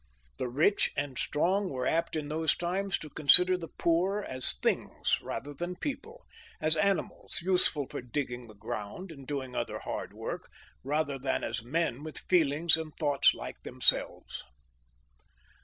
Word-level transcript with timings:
The 0.39 0.47
rich 0.49 0.89
and 0.97 1.15
strong 1.15 1.69
were 1.69 1.85
apt 1.85 2.15
in 2.15 2.27
those 2.27 2.55
times 2.57 2.97
to 2.97 3.09
consider 3.11 3.55
the 3.55 3.67
poor 3.67 4.21
as 4.23 4.55
things 4.57 5.19
rather 5.21 5.53
than 5.53 5.75
people, 5.75 6.25
as 6.59 6.75
animals 6.75 7.37
useful 7.43 7.85
for 7.85 8.01
digging 8.01 8.47
the 8.47 8.55
ground 8.55 9.11
and 9.11 9.27
doing 9.27 9.55
other 9.55 9.77
hard 9.77 10.11
work, 10.13 10.49
rather 10.83 11.19
than 11.19 11.43
as 11.43 11.61
men 11.61 12.01
with 12.03 12.17
feelings 12.27 12.77
and 12.77 12.91
thoughts 12.97 13.35
like 13.35 13.61
themselves. 13.61 14.43